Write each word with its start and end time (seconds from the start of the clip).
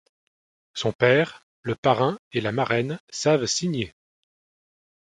Son 0.73 0.93
père, 0.93 1.45
le 1.61 1.75
parrain 1.75 2.17
et 2.31 2.41
la 2.41 2.51
marraine 2.51 2.99
savent 3.11 3.45
signer. 3.45 3.93